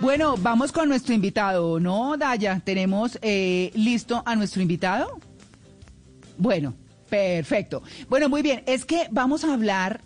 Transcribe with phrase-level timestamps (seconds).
[0.00, 2.60] Bueno, vamos con nuestro invitado, ¿no, Daya?
[2.64, 5.18] ¿Tenemos eh, listo a nuestro invitado?
[6.36, 6.74] Bueno,
[7.10, 7.82] perfecto.
[8.08, 8.62] Bueno, muy bien.
[8.66, 10.00] Es que vamos a hablar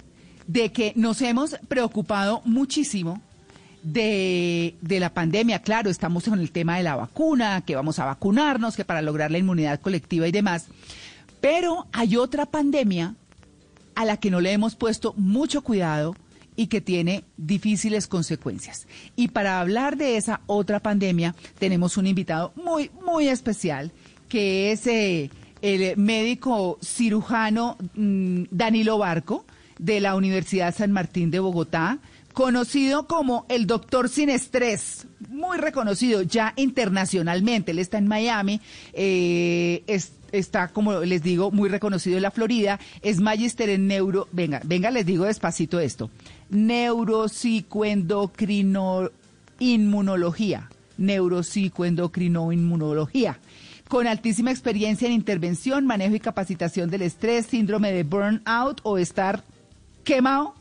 [0.47, 3.21] de que nos hemos preocupado muchísimo
[3.83, 5.61] de, de, la pandemia.
[5.61, 9.31] Claro, estamos en el tema de la vacuna, que vamos a vacunarnos, que para lograr
[9.31, 10.69] la inmunidad colectiva y demás.
[11.43, 13.15] Pero hay otra pandemia
[13.95, 16.17] a la que no le hemos puesto mucho cuidado
[16.57, 18.87] y que tiene difíciles consecuencias.
[19.17, 23.93] Y para hablar de esa otra pandemia, tenemos un invitado muy, muy especial,
[24.29, 29.45] que es eh, el médico cirujano mmm, Danilo Barco,
[29.79, 31.99] de la Universidad San Martín de Bogotá,
[32.33, 37.73] conocido como el doctor sin estrés, muy reconocido ya internacionalmente.
[37.73, 38.61] Él está en Miami,
[38.93, 44.29] eh, es, está, como les digo, muy reconocido en la Florida, es magíster en neuro,
[44.33, 46.11] venga, venga, les digo despacito esto,
[46.53, 49.11] neuropsicoendocrino
[49.59, 53.41] inmunología, neuropsicoendocrino inmunología
[53.89, 59.45] con altísima experiencia en intervención, manejo y capacitación del estrés, síndrome de burnout o estar
[60.03, 60.55] quemado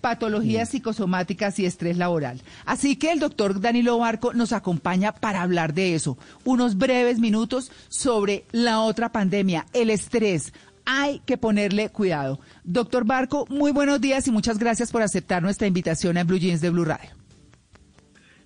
[0.00, 2.40] patologías psicosomáticas y estrés laboral.
[2.64, 6.16] Así que el doctor Danilo Barco nos acompaña para hablar de eso.
[6.44, 10.54] Unos breves minutos sobre la otra pandemia, el estrés.
[10.86, 12.38] Hay que ponerle cuidado.
[12.62, 16.60] Doctor Barco, muy buenos días y muchas gracias por aceptar nuestra invitación a Blue Jeans
[16.60, 17.10] de Blue Radio.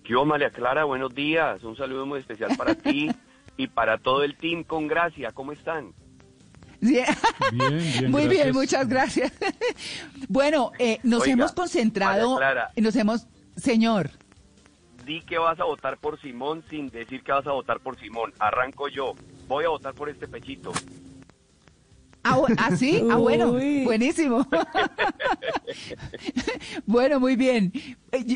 [0.04, 1.62] Yo, María Clara, buenos días.
[1.64, 3.10] Un saludo muy especial para ti
[3.56, 5.30] y para todo el team con gracia.
[5.34, 5.92] ¿Cómo están?
[6.80, 7.04] Bien.
[7.52, 8.44] Bien, bien, Muy gracias.
[8.44, 9.32] bien, muchas gracias.
[10.28, 12.70] bueno, eh, nos Oiga, hemos concentrado, Clara.
[12.76, 13.26] nos hemos,
[13.56, 14.10] señor.
[15.04, 18.32] Di que vas a votar por Simón sin decir que vas a votar por Simón.
[18.38, 19.14] Arranco yo.
[19.48, 20.72] Voy a votar por este pechito.
[22.24, 23.02] Ah, ¿ah sí?
[23.10, 24.46] Ah, bueno, buenísimo.
[26.86, 27.72] bueno, muy bien.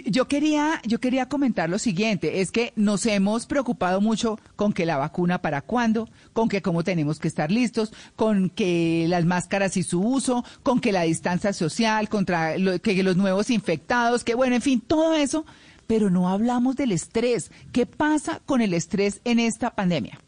[0.06, 4.86] Yo quería, yo quería comentar lo siguiente, es que nos hemos preocupado mucho con que
[4.86, 9.76] la vacuna para cuándo, con que cómo tenemos que estar listos, con que las máscaras
[9.76, 14.34] y su uso, con que la distancia social, contra lo, que los nuevos infectados, que
[14.34, 15.44] bueno, en fin, todo eso,
[15.86, 17.50] pero no hablamos del estrés.
[17.72, 20.18] ¿Qué pasa con el estrés en esta pandemia?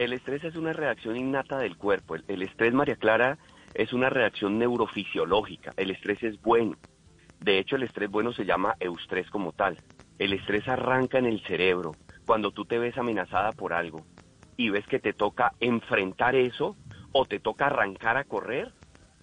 [0.00, 2.14] El estrés es una reacción innata del cuerpo.
[2.26, 3.36] El, estrés, María Clara,
[3.74, 5.74] es una reacción neurofisiológica.
[5.76, 6.78] El estrés es bueno.
[7.38, 9.76] De hecho, el estrés bueno se llama eustrés como tal.
[10.18, 11.92] El estrés arranca en el cerebro
[12.24, 14.00] cuando tú te ves amenazada por algo
[14.56, 16.76] y ves que te toca enfrentar eso
[17.12, 18.72] o te toca arrancar a correr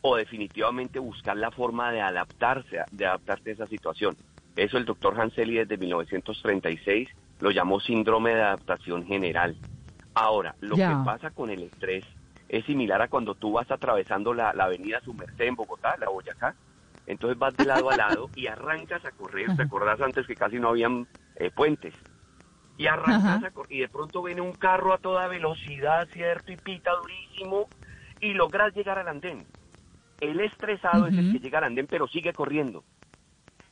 [0.02, 4.16] o definitivamente buscar la forma de adaptarse, de adaptarte a esa situación.
[4.56, 9.58] Eso el doctor Hanseli desde 1936 lo llamó síndrome de adaptación general.
[10.20, 10.90] Ahora, lo Ya.
[10.90, 12.04] que pasa con el estrés
[12.50, 16.56] es similar a cuando tú vas atravesando la, la avenida Sumercé en Bogotá, la Boyacá.
[17.06, 19.56] Entonces vas de lado a lado y arrancas a correr.
[19.56, 21.94] ¿Te acordás antes que casi no habían eh, puentes?
[22.78, 23.48] Y arrancas Ajá.
[23.48, 26.52] a correr y de pronto viene un carro a toda velocidad, ¿cierto?
[26.52, 27.70] Y pita durísimo
[28.20, 29.46] y logras llegar al andén.
[30.20, 32.84] El estresado es el que llega al andén pero sigue corriendo.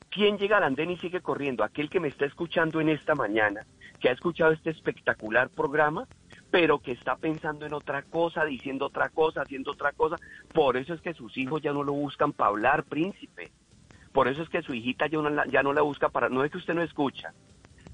[0.10, 1.64] ¿Quién llega al andén y sigue corriendo?
[1.64, 3.66] Aquel que me está escuchando en esta mañana,
[4.00, 6.08] que ha escuchado este espectacular programa,
[6.52, 10.20] pero que está pensando en otra cosa, diciendo otra cosa, haciendo otra cosa.
[10.54, 13.52] Por eso es que sus hijos ya no lo buscan para hablar, príncipe.
[14.14, 16.30] Por eso es que su hijita ya no la, ya no la busca para...
[16.30, 17.34] No es que usted no escucha.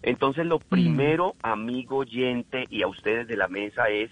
[0.04, 4.12] Entonces lo primero, amigo oyente y a ustedes de la mesa es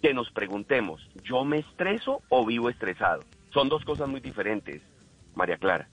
[0.00, 3.24] que nos preguntemos, ¿yo me estreso o vivo estresado?
[3.50, 4.82] Son dos cosas muy diferentes,
[5.34, 5.88] María Clara.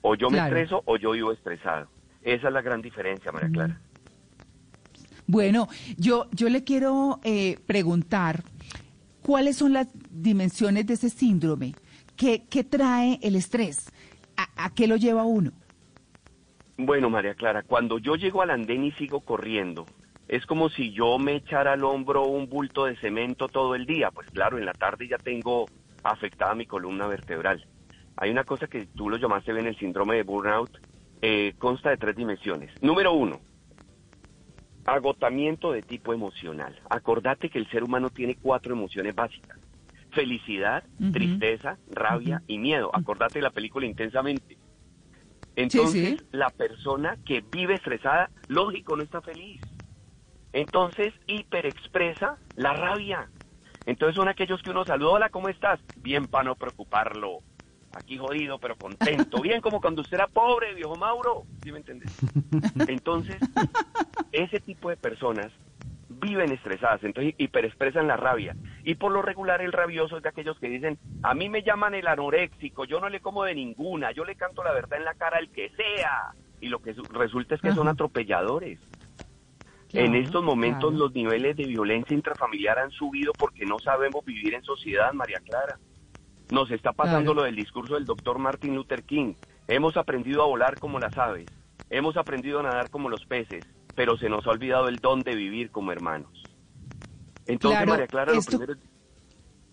[0.00, 0.56] O yo me Claro.
[0.56, 1.88] estreso o yo vivo estresado.
[2.22, 3.80] Esa es la gran diferencia, María Clara.
[5.28, 8.42] Bueno, yo, yo le quiero eh, preguntar
[9.22, 11.74] cuáles son las dimensiones de ese síndrome.
[12.16, 13.92] ¿Qué, qué trae el estrés?
[14.38, 15.52] ¿A, a qué lo lleva uno?
[16.78, 19.84] Bueno, María Clara, cuando yo llego al andén y sigo corriendo,
[20.28, 24.10] es como si yo me echara al hombro un bulto de cemento todo el día.
[24.10, 25.66] Pues claro, en la tarde ya tengo
[26.02, 27.66] afectada mi columna vertebral.
[28.16, 30.70] Hay una cosa que tú lo llamaste bien el síndrome de burnout,
[31.20, 32.70] eh, consta de tres dimensiones.
[32.80, 33.40] Número uno,
[34.88, 36.78] agotamiento de tipo emocional.
[36.88, 39.58] Acordate que el ser humano tiene cuatro emociones básicas.
[40.12, 42.90] Felicidad, tristeza, rabia y miedo.
[42.92, 44.56] Acordate de la película intensamente.
[45.54, 46.26] Entonces, sí.
[46.32, 49.60] la persona que vive estresada, lógico, no está feliz.
[50.52, 53.28] Entonces, hiperexpresa la rabia.
[53.84, 55.80] Entonces son aquellos que uno saluda, hola, ¿cómo estás?
[55.96, 57.40] Bien, para no preocuparlo.
[57.94, 59.40] Aquí jodido, pero contento.
[59.42, 61.44] Bien, como cuando usted era pobre, viejo Mauro.
[61.62, 62.12] ¿Sí me entiendes?
[62.88, 63.36] Entonces,
[64.32, 65.52] ese tipo de personas
[66.10, 68.56] viven estresadas, entonces hiperexpresan la rabia.
[68.82, 71.94] Y por lo regular el rabioso es de aquellos que dicen, a mí me llaman
[71.94, 75.14] el anoréxico, yo no le como de ninguna, yo le canto la verdad en la
[75.14, 76.32] cara al que sea.
[76.60, 78.80] Y lo que su- resulta es que son atropelladores.
[79.90, 81.04] Claro, en estos momentos claro.
[81.04, 85.78] los niveles de violencia intrafamiliar han subido porque no sabemos vivir en sociedad, María Clara.
[86.50, 87.34] Nos está pasando Claro.
[87.34, 89.34] lo del discurso del doctor Martin Luther King.
[89.66, 91.46] Hemos aprendido a volar como las aves,
[91.90, 93.64] hemos aprendido a nadar como los peces,
[93.94, 96.42] pero se nos ha olvidado el don de vivir como hermanos.
[97.46, 98.78] Entonces, Claro, María Clara, lo primero es...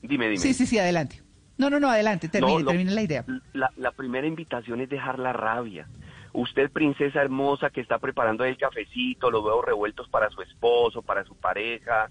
[0.02, 0.38] Dime, dime.
[0.38, 1.22] Sí, sí, sí, adelante.
[1.58, 3.24] No, no, no, adelante, termine, No, lo- termine la idea.
[3.54, 5.88] La, la primera invitación es dejar la rabia.
[6.34, 11.24] Usted, princesa hermosa, que está preparando el cafecito, los huevos revueltos para su esposo, para
[11.24, 12.10] su pareja,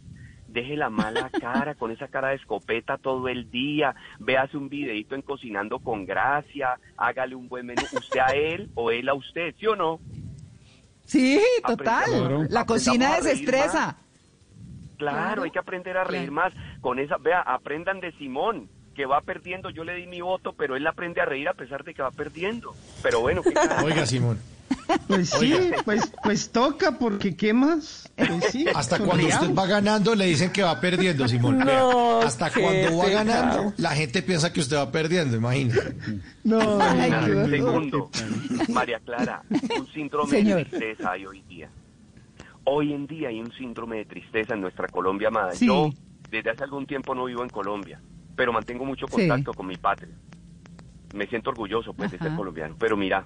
[0.54, 5.14] deje la mala cara con esa cara de escopeta todo el día, véase un videito
[5.14, 9.54] en Cocinando con Gracia, hágale un buen menú, usted a él o él a usted,
[9.58, 10.00] ¿sí o no?
[11.04, 12.10] Sí, Aprendamos- total.
[12.50, 13.96] La aprendamos cocina desestresa.
[14.96, 16.52] Claro, Claro, hay que aprender a reír más.
[16.80, 19.68] Con esa, vea, aprendan de Simón, que va perdiendo.
[19.70, 22.12] Yo le di mi voto, pero él aprende a reír a pesar de que va
[22.12, 22.74] perdiendo.
[23.02, 23.52] Pero bueno, ¿qué?
[23.84, 24.38] Oiga, Simón,
[25.06, 25.54] Pues sí,
[25.84, 28.10] pues, pues toca, porque ¿qué más?
[28.16, 31.58] Pues sí, hasta cuando usted va ganando le dicen que va perdiendo, Simón.
[31.58, 33.24] No, hasta qué cuando va pecado.
[33.24, 35.96] ganando, la gente piensa que usted va perdiendo, imagínese.
[36.44, 37.48] No, Ay, no.
[37.48, 38.10] Segundo.
[38.68, 39.42] María Clara,
[39.78, 40.58] un síndrome Señor.
[40.58, 41.70] de tristeza hay hoy día.
[42.64, 45.52] Hoy en día hay un síndrome de tristeza en nuestra Colombia amada.
[45.52, 45.66] Sí.
[45.66, 45.90] Yo
[46.30, 48.00] desde hace algún tiempo no vivo en Colombia,
[48.36, 49.12] pero mantengo mucho Sí.
[49.16, 50.14] contacto con mi patria.
[51.14, 53.24] Me siento orgulloso pues de ser colombiano, pero mira,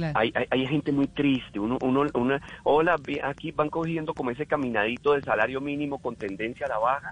[0.00, 0.18] Claro.
[0.18, 1.58] hay, hay, hay gente muy triste.
[1.60, 6.66] Uno, uno, una, hola, aquí van cogiendo como ese caminadito de salario mínimo con tendencia
[6.66, 7.10] a la baja.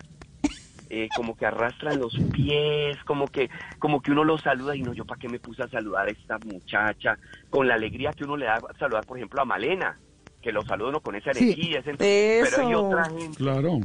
[0.90, 4.94] Eh, como que arrastran los pies, como que, como que uno los saluda y no,
[4.94, 7.19] yo para qué me puse a saludar a esta muchacha,
[7.50, 9.99] con la alegría que uno le da a saludar, por ejemplo, a Malena,
[10.41, 11.41] que lo saluda uno con esa Sí.
[11.44, 13.81] energía, pero hay otra gente Claro.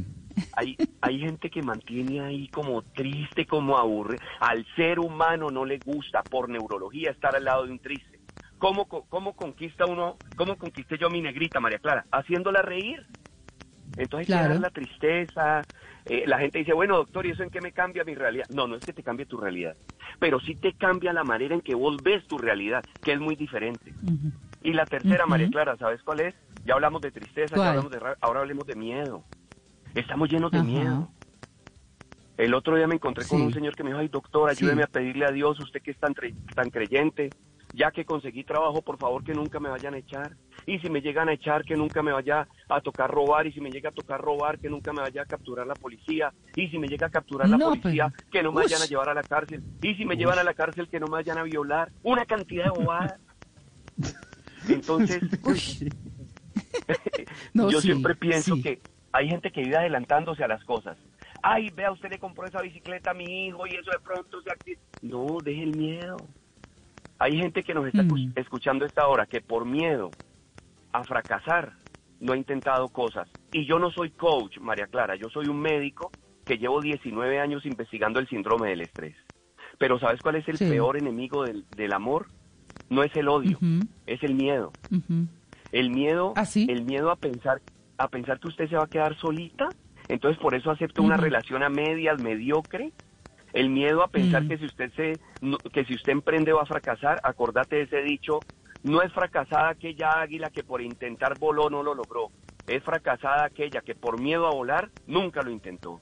[0.56, 4.18] hay, hay gente que mantiene ahí como triste, como aburre.
[4.40, 8.13] Al ser humano no le gusta por neurología estar al lado de un triste.
[8.64, 12.06] ¿Cómo, cómo conquista uno, cómo conquisté yo a mi negrita, María Clara?
[12.10, 13.04] Haciéndola reír.
[13.98, 14.58] Entonces Claro.
[14.58, 15.66] la tristeza.
[16.06, 18.46] Eh, la gente dice, bueno, doctor, ¿y eso en qué me cambia mi realidad?
[18.48, 19.76] No, no es que te cambie tu realidad,
[20.18, 23.36] pero sí te cambia la manera en que vos ves tu realidad, que es muy
[23.36, 23.92] diferente.
[24.62, 25.26] Y la tercera.
[25.26, 26.34] María Clara, ¿sabes cuál es?
[26.64, 27.66] Ya hablamos de tristeza, ¿Cuál?
[27.66, 29.26] ya hablamos de ra- ahora hablemos de miedo.
[29.94, 30.66] Estamos llenos de Ajá.
[30.66, 31.10] miedo.
[32.38, 34.64] El otro día me encontré con un señor que me dijo, ay doctor, Sí.
[34.64, 36.14] ayúdeme a pedirle a Dios, usted que es tan,
[36.54, 37.34] tan creyente,
[37.74, 40.36] ya que conseguí trabajo, por favor que nunca me vayan a echar.
[40.66, 43.46] Y si me llegan a echar, que nunca me vaya a tocar robar.
[43.46, 46.32] Y si me llega a tocar robar, que nunca me vaya a capturar la policía.
[46.56, 48.64] Y si me llega a capturar la No, policía, pero- que no me Ush.
[48.70, 49.62] vayan a llevar a la cárcel.
[49.82, 51.90] Y si me llevan a la cárcel, que no me vayan a violar.
[52.02, 53.20] Una cantidad de bobadas.
[54.68, 55.20] Entonces,
[57.52, 58.62] No, yo sí, siempre pienso sí.
[58.62, 58.80] que
[59.12, 60.96] hay gente que vive adelantándose a las cosas.
[61.42, 64.50] Ay, vea, usted le compró esa bicicleta a mi hijo y eso de pronto se
[64.50, 66.16] acti- No, deje el miedo.
[67.18, 68.10] Hay gente que nos está Mm.
[68.12, 70.14] escu- escuchando esta hora que por miedo
[70.92, 71.72] a fracasar
[72.20, 73.28] no ha intentado cosas.
[73.52, 76.12] Y yo no soy coach, María Clara, yo soy un médico
[76.46, 79.16] que llevo 19 años investigando el síndrome del estrés.
[79.78, 80.68] Pero ¿sabes cuál es el Sí.
[80.68, 82.28] peor enemigo del, del amor?
[82.90, 83.58] No es el odio,
[84.06, 84.74] es el miedo.
[85.72, 86.66] El miedo, ¿Ah, sí?
[86.68, 87.60] el miedo a pensar,
[87.98, 89.72] a pensar que usted se va a quedar solita,
[90.08, 91.24] entonces por eso acepta una Ujú.
[91.24, 92.92] relación a medias, mediocre.
[93.54, 94.48] El miedo a pensar Mm.
[94.48, 98.02] que si usted se, no- que si usted emprende va a fracasar, acordate de ese
[98.02, 98.40] dicho,
[98.82, 102.30] no es fracasada aquella águila que por intentar voló no lo logró,
[102.66, 106.00] es fracasada aquella que por miedo a volar nunca lo intentó.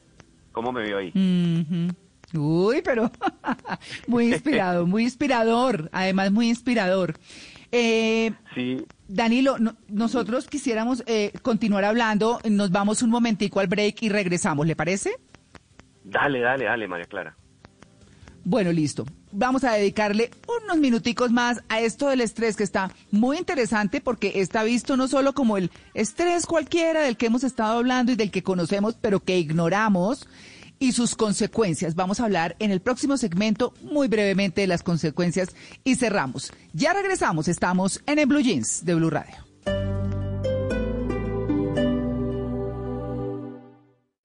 [0.53, 1.13] ¿Cómo me veo ahí?
[2.35, 3.11] Uy, pero
[4.09, 7.17] muy inspirado, muy inspirador, además muy inspirador.
[7.71, 14.03] Eh, Sí, Danilo, no- nosotros quisiéramos eh, continuar hablando, nos vamos un momentico al break
[14.03, 15.11] y regresamos, ¿le parece?
[16.05, 17.37] dale, dale, dale, María Clara.
[18.45, 19.07] Bueno, listo.
[19.31, 20.31] Vamos a dedicarle
[20.65, 25.09] unos minuticos más a esto del estrés que está muy interesante porque está visto no
[25.09, 29.21] solo como el estrés cualquiera del que hemos estado hablando y del que conocemos pero
[29.21, 30.29] que ignoramos
[30.81, 31.95] y sus consecuencias.
[31.95, 35.51] Vamos a hablar en el próximo segmento muy brevemente de las consecuencias
[35.85, 36.53] y cerramos.
[36.73, 39.52] Ya regresamos, estamos en el Blue Jeans de Blue Radio.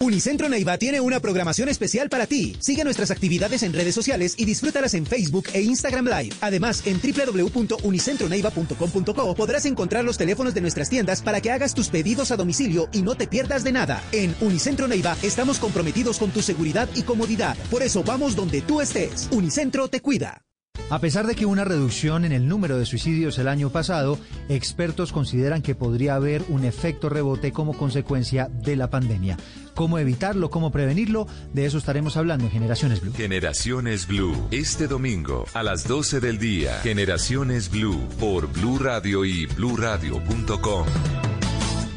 [0.08, 2.56] Unicentro Neiva tiene una programación especial para ti.
[2.62, 6.34] Sigue nuestras actividades en redes sociales y disfrútalas en Facebook e Instagram Live.
[6.40, 12.32] Además, en www.unicentroneiva.com.co podrás encontrar los teléfonos de nuestras tiendas para que hagas tus pedidos
[12.32, 14.02] a domicilio y no te pierdas de nada.
[14.14, 17.58] En Unicentro Neiva estamos comprometidos con tu seguridad y comodidad.
[17.70, 19.28] Por eso vamos donde tú estés.
[19.32, 20.47] Unicentro te cuida.
[20.90, 24.18] A pesar de que una reducción en el número de suicidios el año pasado,
[24.50, 29.38] expertos consideran que podría haber un efecto rebote como consecuencia de la pandemia.
[29.76, 30.50] ¿Cómo evitarlo?
[30.50, 31.28] ¿Cómo prevenirlo?
[31.54, 33.14] De eso estaremos hablando en Generaciones Blue.
[33.14, 36.80] Generaciones Blue, este domingo a las 12 del día.
[36.82, 40.88] Generaciones Blue por Blue Radio y bluradio.com.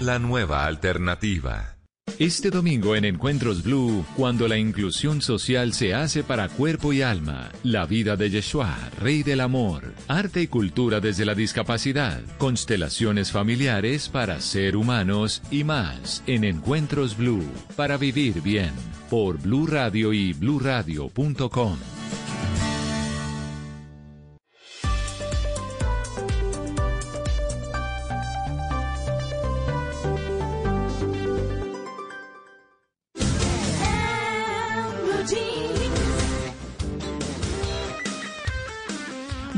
[0.01, 1.80] La nueva alternativa.
[2.21, 7.49] Este domingo en Encuentros Blue, cuando la inclusión social se hace para cuerpo y alma,
[7.63, 14.11] la vida de Yeshua, Rey del Amor, arte y cultura desde la discapacidad, constelaciones familiares
[14.11, 18.73] para ser humanos y más en Encuentros Blue, para vivir bien,
[19.09, 22.00] por Blue Radio y bluradio.com.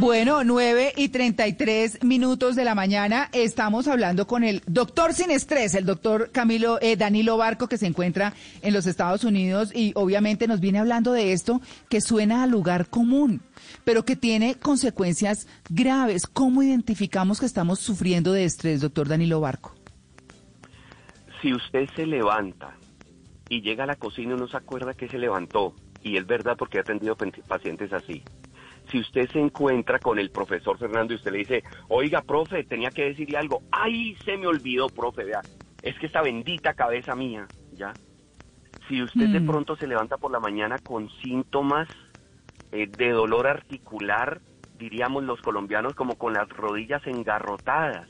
[0.02, 3.28] Bueno, 9 y 33 minutos de la mañana.
[3.32, 7.86] Estamos hablando con el doctor sin estrés, el doctor Camilo eh, Danilo Barco, que se
[7.86, 12.48] encuentra en los Estados Unidos y obviamente nos viene hablando de esto que suena a
[12.48, 13.42] lugar común,
[13.84, 16.26] pero que tiene consecuencias graves.
[16.26, 19.72] ¿Cómo identificamos que estamos sufriendo de estrés, doctor Danilo Barco?
[21.40, 22.76] Si usted se levanta
[23.48, 26.56] y llega a la cocina y no se acuerda que se levantó, y es verdad
[26.58, 27.16] porque he atendido
[27.46, 28.24] pacientes así
[28.92, 32.92] si usted se encuentra con el profesor Fernando y usted le dice, oiga, profe, tenía
[32.92, 35.44] que decirle algo, ay, se me olvidó, profe, vea,
[35.82, 37.98] es que esta bendita cabeza mía, ¿ya?
[38.88, 39.46] Si usted de Mm.
[39.46, 41.88] pronto se levanta por la mañana con síntomas
[42.72, 48.08] eh, de dolor articular, diríamos los colombianos, como con las rodillas engarrotadas,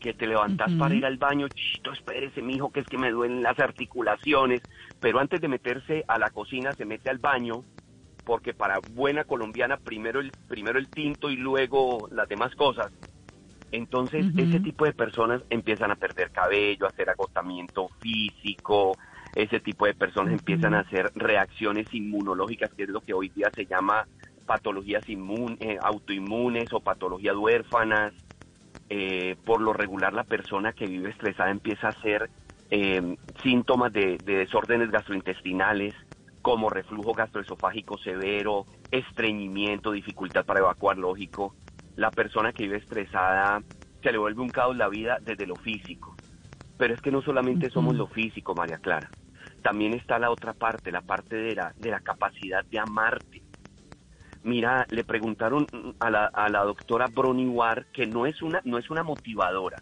[0.00, 0.78] que te levantás Ujú.
[0.78, 4.62] para ir al baño, chito, espérese, mijo, que es que me duelen las articulaciones,
[5.00, 7.64] pero antes de meterse a la cocina se mete al baño,
[8.24, 12.92] porque para buena colombiana primero el primero el tinto y luego las demás cosas.
[13.70, 18.98] Entonces, ese tipo de personas empiezan a perder cabello, a hacer agotamiento físico,
[19.34, 23.50] ese tipo de personas empiezan a hacer reacciones inmunológicas, que es lo que hoy día
[23.54, 24.06] se llama
[24.44, 28.12] patologías inmun- eh, autoinmunes o patologías huérfanas.
[28.90, 32.30] Eh, por lo regular, la persona que vive estresada empieza a hacer
[32.68, 35.94] eh, síntomas de, de desórdenes gastrointestinales,
[36.42, 41.54] como reflujo gastroesofágico severo, estreñimiento, dificultad para evacuar lógico.
[41.96, 43.62] La persona que vive estresada
[44.02, 46.16] se le vuelve un caos la vida desde lo físico.
[46.76, 49.08] Pero es que no solamente somos lo físico, María Clara.
[49.62, 53.42] También está la otra parte, la parte de la, de la capacidad de amarte.
[54.42, 55.68] Mira, le preguntaron
[56.00, 59.80] a la, a la doctora Brony Ward que no es una, no es una motivadora,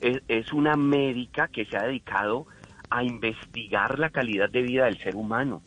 [0.00, 2.46] es, es una médica que se ha dedicado
[2.88, 5.62] a investigar la calidad de vida del ser humano.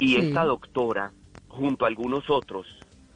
[0.00, 0.16] Y Sí.
[0.16, 1.12] esta doctora,
[1.48, 2.66] junto a algunos otros,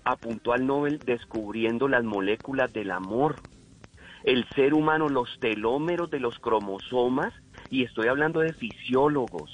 [0.04, 3.40] apuntó al Nobel descubriendo las moléculas del amor.
[4.22, 7.32] El ser humano, los telómeros de los cromosomas,
[7.70, 9.50] y estoy hablando de fisiólogos.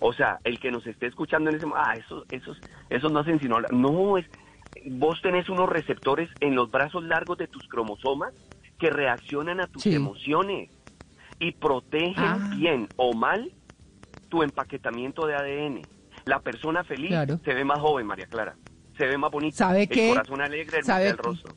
[0.00, 3.18] O sea, el que nos esté escuchando en ese momento, ah, esos, esos, esos no
[3.20, 3.72] hacen sino hablar.
[3.72, 4.26] No, es,
[4.92, 8.32] vos tenés unos receptores en los brazos largos de tus cromosomas
[8.78, 9.94] que reaccionan a tus Sí.
[9.94, 10.70] emociones
[11.38, 12.50] y protegen Ah.
[12.56, 13.50] bien o mal
[14.30, 15.82] tu empaquetamiento de ADN.
[16.24, 17.40] La persona feliz Claro.
[17.44, 18.56] se ve más joven, María Clara.
[18.96, 19.56] Se ve más bonita.
[19.56, 20.08] ¿Sabe el qué?
[20.10, 21.22] corazón alegre, el ¿Sabe el qué?
[21.22, 21.56] rostro.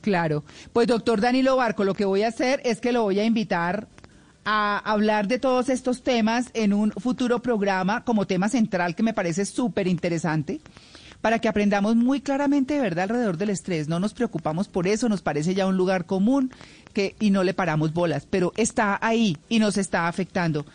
[0.00, 0.42] Claro.
[0.72, 3.86] Pues doctor Danilo Barco, lo que voy a hacer es que lo voy a invitar
[4.44, 9.14] a hablar de todos estos temas en un futuro programa como tema central que me
[9.14, 10.60] parece súper interesante
[11.20, 13.86] para que aprendamos muy claramente de verdad alrededor del estrés.
[13.86, 16.50] No nos preocupamos por eso, nos parece ya un lugar común
[16.92, 20.66] que, y no le paramos bolas, pero está ahí y nos está afectando.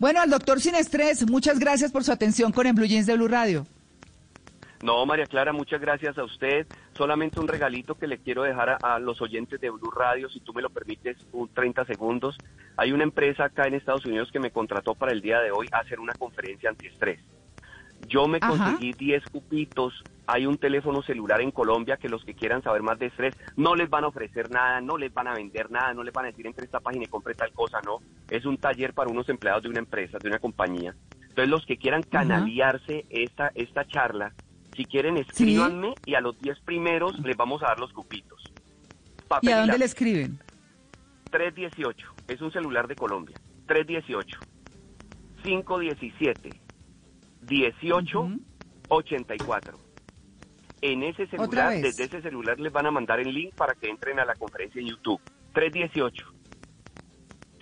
[0.00, 3.18] Bueno, al doctor sin estrés, muchas gracias por su atención con En Blue Jeans de
[3.18, 3.66] Blue Radio.
[4.82, 6.66] No, María Clara, muchas gracias a usted.
[6.94, 10.40] Solamente un regalito que le quiero dejar a, a los oyentes de Blue Radio, si
[10.40, 12.38] tú me lo permites, un 30 segundos.
[12.78, 15.68] Hay una empresa acá en Estados Unidos que me contrató para el día de hoy
[15.70, 17.20] a hacer una conferencia antiestrés.
[18.10, 18.50] Yo me Ajá.
[18.50, 20.02] conseguí 10 cupitos.
[20.26, 23.76] Hay un teléfono celular en Colombia que los que quieran saber más de estrés no
[23.76, 26.28] les van a ofrecer nada, no les van a vender nada, no les van a
[26.28, 27.98] decir entre esta página y compre tal cosa, no.
[28.28, 30.94] Es un taller para unos empleados de una empresa, de una compañía.
[31.22, 34.32] Entonces los que quieran canaliarse esta, esta charla,
[34.74, 38.42] si quieren escríbanme y a los 10 primeros les vamos a dar los cupitos.
[39.22, 40.40] ¿Y Papel a dónde le escriben?
[41.30, 43.36] 318, es un celular de Colombia.
[43.66, 44.40] 318
[45.44, 46.69] 517
[47.48, 49.78] 1884.
[50.82, 54.18] En ese celular, desde ese celular les van a mandar el link para que entren
[54.18, 55.20] a la conferencia en YouTube.
[55.52, 56.26] 318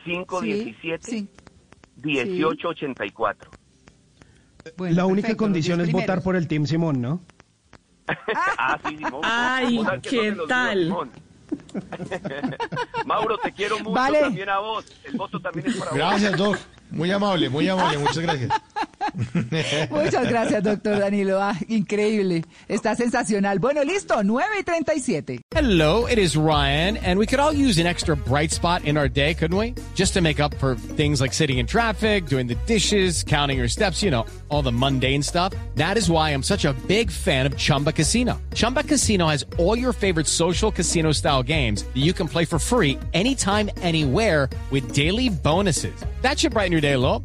[0.04, 1.28] 517 sí.
[2.02, 3.50] 1884.
[4.76, 7.20] Bueno, La única perfecto, condición es votar por el Team Simón, ¿no?
[8.56, 9.20] Ah, sí, Simón.
[9.22, 10.88] Ay, ¿qué no tal?
[13.06, 14.20] Mauro, te quiero mucho Vale.
[14.20, 14.84] también a vos.
[15.04, 15.98] El voto también es para vos.
[15.98, 16.58] Gracias, Doc.
[16.90, 17.98] Muy amable, muy amable.
[17.98, 18.50] Muchas gracias.
[19.90, 21.40] Muchas gracias, doctor Danilo.
[21.40, 22.44] Ah, increíble.
[22.68, 23.58] Está sensacional.
[23.58, 25.40] Bueno, listo, 9 y 37.
[25.50, 29.08] Hello, it is Ryan, and we could all use an extra bright spot in our
[29.08, 29.74] day, couldn't we?
[29.94, 33.68] Just to make up for things like sitting in traffic, doing the dishes, counting your
[33.68, 35.54] steps, you know, all the mundane stuff.
[35.74, 38.40] That is why I'm such a big fan of Chumba Casino.
[38.54, 42.58] Chumba Casino has all your favorite social casino style games that you can play for
[42.58, 46.04] free anytime, anywhere with daily bonuses.
[46.20, 47.24] That should brighten your day a little.